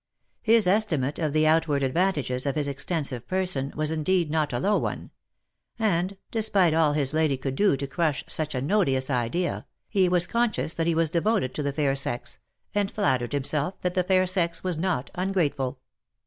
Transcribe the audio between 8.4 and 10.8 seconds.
an odious idea, he was conscious